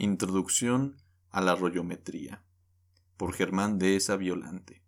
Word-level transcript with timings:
Introducción 0.00 0.96
a 1.28 1.40
la 1.40 1.56
rollometría 1.56 2.44
por 3.16 3.32
Germán 3.32 3.80
Dehesa 3.80 4.14
Violante. 4.14 4.84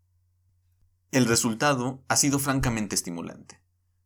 El 1.10 1.26
resultado 1.26 2.04
ha 2.06 2.14
sido 2.14 2.38
francamente 2.38 2.94
estimulante. 2.94 3.60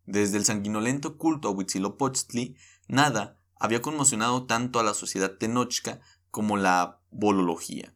Desde 0.07 0.39
el 0.39 0.47
sanguinolento 0.47 1.19
culto 1.19 1.49
a 1.49 1.51
Huitzilopochtli, 1.51 2.57
nada 2.89 3.39
había 3.57 3.83
conmocionado 3.83 4.47
tanto 4.47 4.81
a 4.81 4.83
la 4.83 4.95
sociedad 4.95 5.37
tenochca 5.37 6.01
como 6.31 6.57
la 6.57 7.03
bolología. 7.11 7.95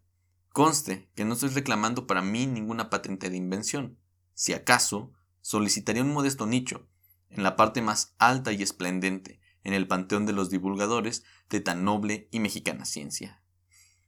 Conste 0.50 1.10
que 1.14 1.24
no 1.24 1.32
estoy 1.32 1.48
reclamando 1.48 2.06
para 2.06 2.20
mí 2.20 2.46
ninguna 2.46 2.90
patente 2.90 3.30
de 3.30 3.38
invención. 3.38 3.96
Si 4.34 4.52
acaso, 4.52 5.14
solicitaría 5.40 6.02
un 6.02 6.12
modesto 6.12 6.46
nicho, 6.46 6.86
en 7.30 7.42
la 7.42 7.56
parte 7.56 7.80
más 7.80 8.14
alta 8.18 8.52
y 8.52 8.62
esplendente, 8.62 9.37
en 9.64 9.74
el 9.74 9.86
panteón 9.86 10.26
de 10.26 10.32
los 10.32 10.50
divulgadores 10.50 11.24
de 11.50 11.60
tan 11.60 11.84
noble 11.84 12.28
y 12.30 12.40
mexicana 12.40 12.84
ciencia. 12.84 13.42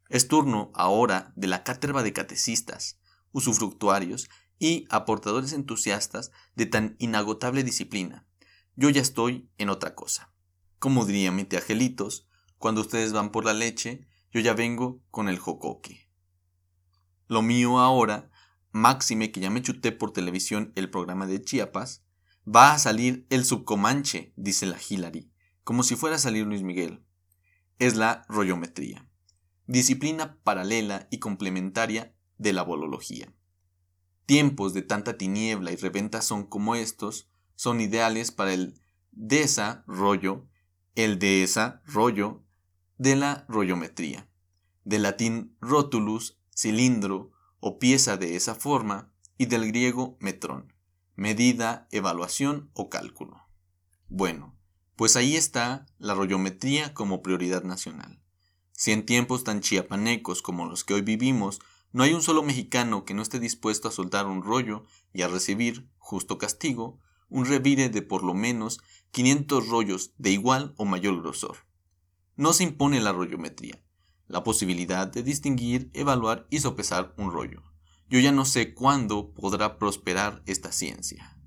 Es 0.09 0.29
turno 0.29 0.71
ahora 0.75 1.33
de 1.37 1.47
la 1.47 1.63
cátedra 1.63 2.03
de 2.03 2.13
catecistas, 2.13 2.99
usufructuarios 3.33 4.29
y 4.59 4.87
aportadores 4.91 5.53
entusiastas 5.53 6.33
de 6.55 6.67
tan 6.67 6.97
inagotable 6.99 7.65
disciplina. 7.65 8.27
Yo 8.77 8.91
ya 8.91 9.01
estoy 9.01 9.49
en 9.59 9.71
otra 9.71 9.95
cosa. 9.95 10.33
Como 10.79 11.05
diría 11.05 11.31
mi 11.31 11.45
tía 11.45 11.61
Angelitos, 11.61 12.27
cuando 12.59 12.81
ustedes 12.81 13.13
van 13.13 13.31
por 13.31 13.45
la 13.45 13.55
leche, 13.55 14.07
yo 14.33 14.41
ya 14.41 14.55
vengo 14.55 15.03
con 15.11 15.29
el 15.29 15.39
jocoque. 15.39 16.09
Lo 17.27 17.43
mío 17.43 17.79
ahora, 17.79 18.31
máxime 18.73 19.31
que 19.31 19.41
ya 19.41 19.51
me 19.51 19.63
chuté 19.63 19.93
por 19.93 20.13
televisión 20.13 20.73
el 20.75 20.91
programa 20.91 21.27
de 21.27 21.43
Chiapas, 21.43 22.05
va 22.45 22.73
a 22.73 22.79
salir 22.79 23.27
el 23.31 23.45
subcomanche, 23.45 24.33
dice 24.37 24.67
la 24.67 24.79
Hillary, 24.79 25.31
como 25.65 25.83
si 25.83 25.97
fuera 25.97 26.17
a 26.17 26.19
salir 26.19 26.47
Luis 26.47 26.63
Miguel. 26.63 27.05
Es 27.79 27.97
la 27.97 28.25
rollometría, 28.29 29.09
disciplina 29.67 30.39
paralela 30.43 31.09
y 31.11 31.19
complementaria 31.19 32.15
de 32.39 32.53
la 32.53 32.63
bolología. 32.63 33.33
Tiempos 34.27 34.75
de 34.75 34.83
tanta 34.83 35.17
tiniebla 35.17 35.73
y 35.73 35.77
reventazón 35.77 36.45
como 36.45 36.75
estos 36.75 37.29
son 37.55 37.81
ideales 37.81 38.31
para 38.31 38.53
el 38.53 38.81
desarrollo, 39.13 40.47
el 40.95 41.19
desarrollo 41.19 42.45
de 42.99 43.17
la 43.17 43.45
rollometría, 43.49 44.29
del 44.85 45.03
latín 45.03 45.57
rotulus, 45.61 46.39
cilindro 46.55 47.33
o 47.61 47.79
pieza 47.79 48.17
de 48.17 48.37
esa 48.37 48.55
forma, 48.55 49.13
y 49.41 49.47
del 49.47 49.67
griego 49.69 50.19
metrón, 50.21 50.75
medida, 51.17 51.89
evaluación 51.93 52.71
o 52.75 52.91
cálculo. 52.91 53.49
Bueno, 54.11 54.55
pues 55.01 55.17
ahí 55.17 55.35
está 55.35 55.87
la 55.99 56.13
rollometría 56.13 56.93
como 56.93 57.23
prioridad 57.23 57.63
nacional. 57.63 58.21
Si 58.73 58.93
en 58.93 59.07
tiempos 59.07 59.45
tan 59.45 59.63
chiapanecos 59.63 60.43
como 60.43 60.67
los 60.67 60.85
que 60.85 60.93
hoy 60.93 61.01
vivimos 61.01 61.59
no 61.91 62.03
hay 62.03 62.13
un 62.13 62.21
solo 62.21 62.43
mexicano 62.43 63.07
que 63.07 63.15
no 63.15 63.23
esté 63.23 63.41
dispuesto 63.41 63.89
a 63.89 63.93
soltar 63.93 64.27
un 64.27 64.43
rollo 64.43 64.85
y 65.15 65.23
a 65.23 65.29
recibir, 65.29 65.89
justo 65.97 66.37
castigo, 66.37 67.01
un 67.31 67.47
revire 67.47 67.89
de 67.89 68.03
por 68.03 68.23
lo 68.23 68.35
menos 68.35 68.83
500 69.13 69.69
rollos 69.69 70.13
de 70.19 70.33
igual 70.33 70.75
o 70.77 70.85
mayor 70.85 71.23
grosor. 71.23 71.57
No 72.37 72.53
se 72.53 72.65
impone 72.65 73.01
la 73.01 73.13
rollometría, 73.13 73.83
la 74.27 74.45
posibilidad 74.45 75.07
de 75.07 75.23
distinguir, 75.23 75.91
evaluar 75.95 76.47
y 76.51 76.59
sopesar 76.59 77.15
un 77.17 77.33
rollo. 77.33 77.63
Yo 78.11 78.19
ya 78.19 78.33
no 78.33 78.45
sé 78.45 78.75
cuándo 78.75 79.33
podrá 79.33 79.79
prosperar 79.79 80.43
esta 80.45 80.73
ciencia. 80.73 81.39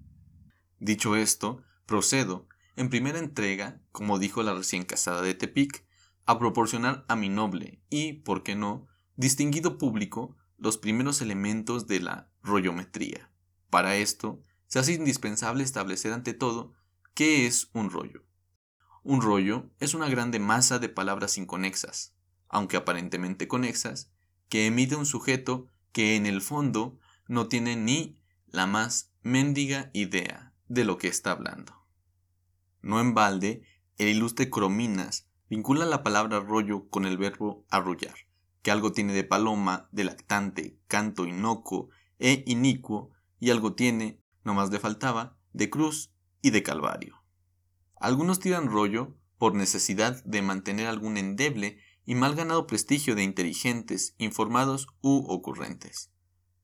Dicho 0.79 1.15
esto, 1.15 1.61
procedo 1.85 2.47
en 2.75 2.89
primera 2.89 3.19
entrega, 3.19 3.81
como 3.91 4.19
dijo 4.19 4.43
la 4.43 4.53
recién 4.53 4.83
casada 4.83 5.21
de 5.21 5.33
Tepic, 5.33 5.85
a 6.25 6.39
proporcionar 6.39 7.05
a 7.07 7.15
mi 7.15 7.29
noble 7.29 7.81
y, 7.89 8.13
por 8.13 8.43
qué 8.43 8.55
no, 8.55 8.87
distinguido 9.15 9.77
público 9.77 10.35
los 10.57 10.77
primeros 10.77 11.21
elementos 11.21 11.87
de 11.87 11.99
la 11.99 12.31
rollometría. 12.41 13.29
Para 13.69 13.95
esto, 13.95 14.41
se 14.67 14.79
hace 14.79 14.93
indispensable 14.93 15.63
establecer 15.63 16.13
ante 16.13 16.33
todo 16.33 16.73
qué 17.13 17.45
es 17.45 17.69
un 17.73 17.89
rollo. 17.89 18.25
Un 19.03 19.21
rollo 19.21 19.69
es 19.79 19.93
una 19.93 20.07
grande 20.09 20.39
masa 20.39 20.79
de 20.79 20.89
palabras 20.89 21.37
inconexas, 21.37 22.15
aunque 22.47 22.77
aparentemente 22.77 23.47
conexas, 23.47 24.11
que 24.47 24.65
emite 24.65 24.95
un 24.95 25.05
sujeto 25.05 25.67
que 25.91 26.15
en 26.15 26.25
el 26.25 26.41
fondo 26.41 26.97
no 27.27 27.47
tiene 27.47 27.75
ni 27.75 28.21
la 28.47 28.65
más 28.65 29.11
mendiga 29.21 29.89
idea 29.93 30.53
de 30.67 30.85
lo 30.85 30.97
que 30.97 31.07
está 31.07 31.31
hablando. 31.31 31.82
No 32.83 32.99
en 32.99 33.13
balde, 33.13 33.63
el 33.97 34.09
ilustre 34.09 34.49
Crominas 34.49 35.29
vincula 35.49 35.85
la 35.85 36.03
palabra 36.03 36.41
rollo 36.41 36.89
con 36.89 37.05
el 37.05 37.17
verbo 37.17 37.65
arrullar, 37.69 38.15
que 38.61 38.71
algo 38.71 38.91
tiene 38.91 39.13
de 39.13 39.23
paloma, 39.23 39.87
de 39.93 40.03
lactante, 40.03 40.77
canto 40.87 41.25
inocuo 41.25 41.89
e 42.19 42.43
inicuo, 42.45 43.11
y 43.39 43.51
algo 43.51 43.73
tiene, 43.73 44.21
no 44.43 44.53
más 44.53 44.69
le 44.69 44.79
faltaba, 44.79 45.37
de 45.53 45.69
cruz 45.69 46.13
y 46.41 46.49
de 46.49 46.61
calvario. 46.61 47.23
Algunos 47.95 48.39
tiran 48.39 48.67
rollo 48.67 49.15
por 49.37 49.55
necesidad 49.55 50.21
de 50.25 50.41
mantener 50.41 50.87
algún 50.87 51.15
endeble 51.15 51.79
y 52.05 52.15
mal 52.15 52.35
ganado 52.35 52.67
prestigio 52.67 53.15
de 53.15 53.23
inteligentes, 53.23 54.13
informados 54.17 54.87
u 55.01 55.25
ocurrentes. 55.29 56.11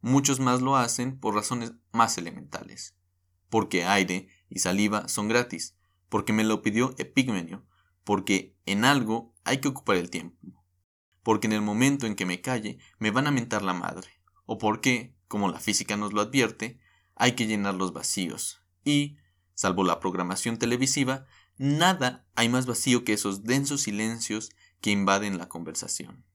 Muchos 0.01 0.41
más 0.41 0.62
lo 0.62 0.75
hacen 0.75 1.18
por 1.18 1.34
razones 1.34 1.74
más 1.94 2.18
elementales, 2.18 2.96
porque 3.50 3.86
aire 3.86 4.28
y 4.50 4.59
saliva 4.59 5.07
son 5.07 5.30
gratis, 5.30 5.78
porque 6.09 6.34
me 6.34 6.44
lo 6.44 6.62
pidió 6.62 6.94
Epigmenio, 6.97 7.66
porque 8.03 8.58
en 8.66 8.86
algo 8.86 9.34
hay 9.44 9.59
que 9.59 9.68
ocupar 9.68 9.97
el 9.97 10.09
tiempo, 10.09 10.38
porque 11.24 11.47
en 11.47 11.53
el 11.53 11.62
momento 11.62 12.08
en 12.08 12.16
que 12.16 12.25
me 12.25 12.42
calle 12.42 12.80
me 12.97 13.12
van 13.12 13.28
a 13.28 13.31
mentar 13.31 13.62
la 13.62 13.74
madre, 13.74 14.09
o 14.46 14.58
porque, 14.58 15.16
como 15.28 15.50
la 15.50 15.59
física 15.59 15.96
nos 15.96 16.14
lo 16.14 16.22
advierte, 16.22 16.80
hay 17.16 17.34
que 17.34 17.48
llenar 17.48 17.75
los 17.75 17.94
vacíos, 17.94 18.62
y, 18.84 19.18
salvo 19.53 19.84
la 19.84 20.00
programación 20.00 20.58
televisiva, 20.58 21.28
nada 21.58 22.25
hay 22.36 22.50
más 22.50 22.66
vacío 22.66 23.03
que 23.03 23.14
esos 23.14 23.44
densos 23.44 23.81
silencios 23.81 24.50
que 24.81 24.92
invaden 24.92 25.38
la 25.38 25.50
conversación. 25.50 26.25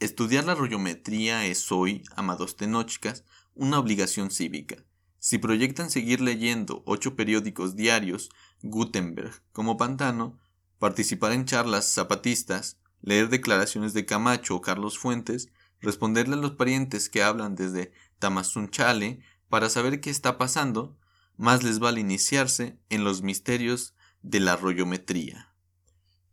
Estudiar 0.00 0.44
la 0.44 0.54
rollometría 0.54 1.46
es 1.46 1.70
hoy, 1.70 2.02
amados 2.16 2.56
tenochcas, 2.56 3.24
una 3.54 3.78
obligación 3.78 4.30
cívica. 4.30 4.84
Si 5.26 5.38
proyectan 5.38 5.90
seguir 5.90 6.20
leyendo 6.20 6.82
ocho 6.84 7.16
periódicos 7.16 7.76
diarios 7.76 8.28
Gutenberg 8.60 9.32
como 9.52 9.78
Pantano, 9.78 10.38
participar 10.78 11.32
en 11.32 11.46
charlas 11.46 11.86
zapatistas, 11.86 12.76
leer 13.00 13.30
declaraciones 13.30 13.94
de 13.94 14.04
Camacho 14.04 14.54
o 14.54 14.60
Carlos 14.60 14.98
Fuentes, 14.98 15.48
responderle 15.80 16.34
a 16.34 16.36
los 16.36 16.50
parientes 16.50 17.08
que 17.08 17.22
hablan 17.22 17.54
desde 17.54 17.94
Tamazunchale 18.18 19.20
para 19.48 19.70
saber 19.70 20.02
qué 20.02 20.10
está 20.10 20.36
pasando, 20.36 20.98
más 21.38 21.62
les 21.62 21.78
vale 21.78 22.00
iniciarse 22.00 22.78
en 22.90 23.02
los 23.02 23.22
misterios 23.22 23.94
de 24.20 24.40
la 24.40 24.56
rollometría. 24.56 25.54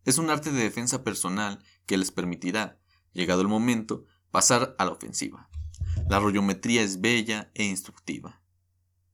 Es 0.04 0.18
un 0.18 0.30
arte 0.30 0.52
de 0.52 0.64
defensa 0.64 1.02
personal 1.06 1.64
que 1.86 1.96
les 1.96 2.12
permitirá, 2.12 2.78
llegado 3.14 3.42
el 3.42 3.48
momento, 3.48 4.04
pasar 4.32 4.76
a 4.78 4.84
la 4.84 4.92
ofensiva. 4.92 5.50
La 6.10 6.20
rollometría 6.20 6.82
es 6.82 7.00
bella 7.00 7.52
e 7.54 7.64
instructiva. 7.64 8.41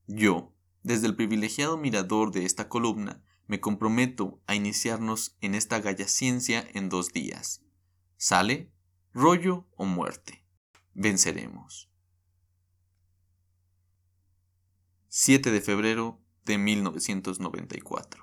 Yo, 0.08 0.54
desde 0.84 1.06
el 1.08 1.16
privilegiado 1.18 1.78
mirador 1.78 2.32
de 2.32 2.46
esta 2.46 2.70
columna, 2.70 3.22
me 3.46 3.60
comprometo 3.60 4.42
a 4.48 4.56
iniciarnos 4.56 5.38
en 5.42 5.54
esta 5.54 5.80
galla 5.80 6.08
ciencia 6.08 6.66
en 6.74 6.88
dos 6.88 7.12
días. 7.12 7.62
¿Sale? 8.16 8.72
¿Rollo 9.14 9.68
o 9.76 9.86
muerte? 9.86 10.46
Venceremos. 10.94 11.90
7 15.10 15.52
de 15.52 15.62
febrero 15.62 16.22
de 16.46 16.58
1994 16.58 18.16